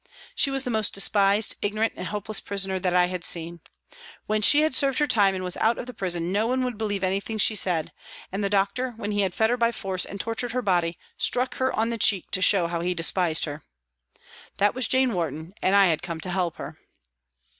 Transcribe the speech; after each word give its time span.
She 0.33 0.49
was 0.49 0.63
the 0.63 0.71
most 0.71 0.93
despised, 0.95 1.57
ignorant 1.61 1.93
and 1.95 2.07
helpless 2.07 2.39
prisoner 2.39 2.79
that 2.79 2.95
I 2.95 3.05
had 3.05 3.23
seen. 3.23 3.59
When 4.25 4.41
she 4.41 4.61
had 4.61 4.73
served 4.73 4.97
her 4.97 5.05
time 5.05 5.35
and 5.35 5.43
was 5.43 5.57
out 5.57 5.77
of 5.77 5.85
the 5.85 5.93
prison, 5.93 6.31
no 6.31 6.47
one 6.47 6.63
would 6.63 6.75
believe 6.75 7.03
anything 7.03 7.37
she 7.37 7.53
said, 7.53 7.91
and 8.31 8.43
the 8.43 8.49
doctor 8.49 8.93
when 8.97 9.11
he 9.11 9.21
had 9.21 9.35
fed 9.35 9.51
her 9.51 9.57
by 9.57 9.71
force 9.71 10.03
and 10.05 10.19
tortured 10.19 10.53
her 10.53 10.63
body, 10.63 10.97
struck 11.17 11.57
her 11.57 11.71
on 11.75 11.91
the 11.91 11.99
cheek 11.99 12.31
to 12.31 12.41
show 12.41 12.65
how 12.65 12.81
he 12.81 12.95
despised 12.95 13.45
her! 13.45 13.61
That 14.57 14.73
was 14.73 14.87
Jane 14.87 15.13
Warton, 15.13 15.53
and 15.61 15.75
I 15.75 15.85
had 15.85 16.01
come 16.01 16.19
to 16.21 16.31
help 16.31 16.55
her. 16.55 16.79